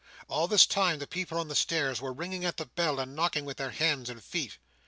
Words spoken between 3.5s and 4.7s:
their hands and feet.